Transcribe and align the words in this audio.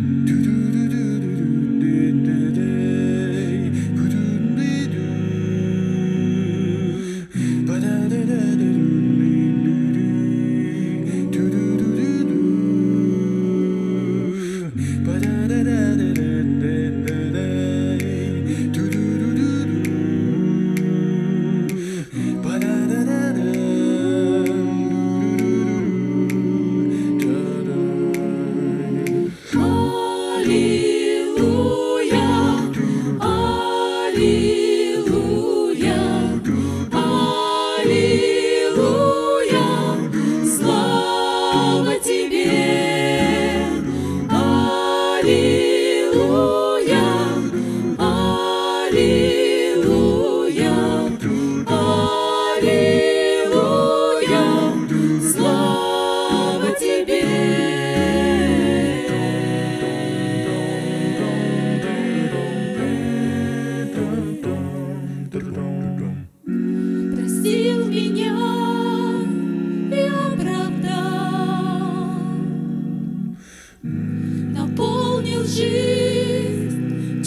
do 0.00 0.34
do 0.42 0.72
do 0.72 0.88
do 0.88 1.20
do 1.20 1.80
do. 1.80 1.99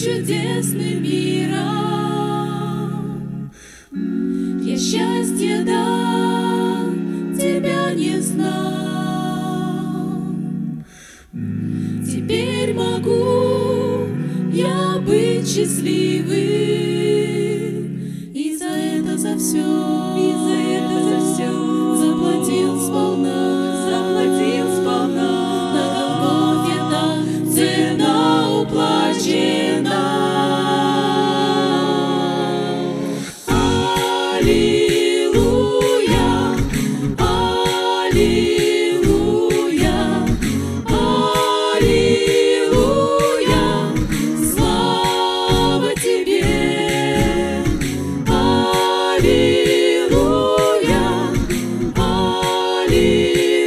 чудесным 0.03 1.01
миром. 1.01 1.53
Я 4.61 4.77
счастье 4.77 5.63
да 5.63 6.89
тебя 7.37 7.93
не 7.93 8.19
знал. 8.19 8.73
Теперь 12.05 12.73
могу 12.73 14.07
я 14.51 14.99
быть 15.05 15.47
счастливым. 15.47 16.92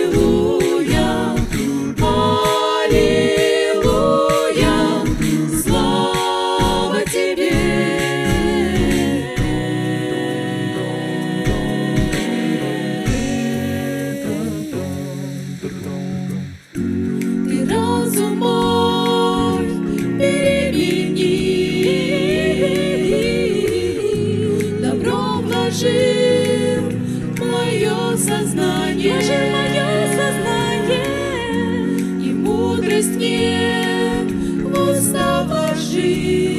Hallelujah. 0.07 1.66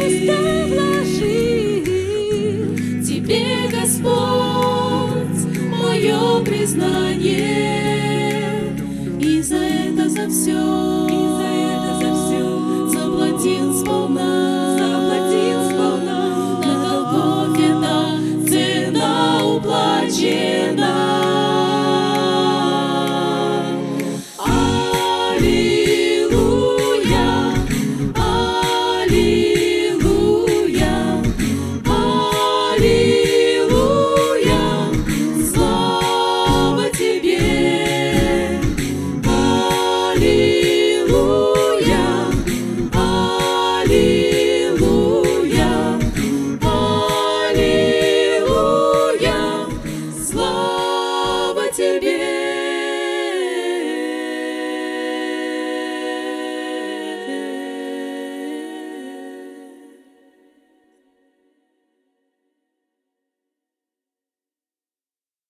Христа 0.07 0.67
вложил. 0.67 1.83
Тебе, 3.03 3.67
Господь, 3.69 5.41
мое 5.81 6.41
признание, 6.45 7.53
и 9.19 9.41
за 9.41 9.57
это 9.57 10.07
за 10.07 10.29
все. 10.29 11.36
to 51.77 51.99
be 51.99 52.16